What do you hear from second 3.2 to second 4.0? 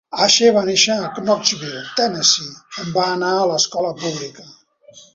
a l'escola